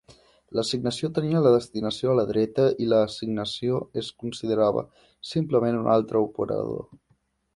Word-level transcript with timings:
L'assignació 0.59 1.09
tenia 1.17 1.41
la 1.47 1.51
destinació 1.55 2.13
a 2.13 2.15
la 2.19 2.23
dreta 2.31 2.65
i 2.85 2.87
l'assignació 2.93 3.81
es 4.03 4.11
considerava 4.25 4.85
simplement 5.35 5.81
un 5.83 5.91
altre 5.97 6.25
operador. 6.31 6.83